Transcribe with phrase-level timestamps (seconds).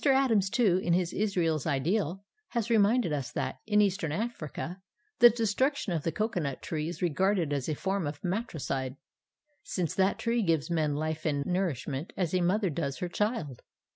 [0.03, 4.81] Adams, too, in his Israel's Ideal, has reminded us that, in Eastern Africa,
[5.19, 8.95] the destruction of the cocoanut tree is regarded as a form of matricide,
[9.63, 13.61] since that tree gives men life and nourishment as a mother does her child.